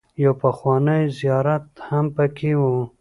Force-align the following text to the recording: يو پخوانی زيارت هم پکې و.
يو 0.23 0.31
پخوانی 0.41 1.01
زيارت 1.19 1.65
هم 1.87 2.05
پکې 2.15 2.51
و. 2.59 2.63